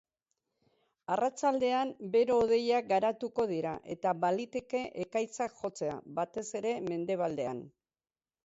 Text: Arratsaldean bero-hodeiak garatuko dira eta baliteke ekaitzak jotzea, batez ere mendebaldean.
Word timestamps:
Arratsaldean 1.15 1.91
bero-hodeiak 2.15 2.89
garatuko 2.93 3.45
dira 3.53 3.75
eta 3.97 4.15
baliteke 4.25 4.83
ekaitzak 5.07 5.55
jotzea, 5.63 6.03
batez 6.21 6.49
ere 6.63 6.77
mendebaldean. 6.89 7.63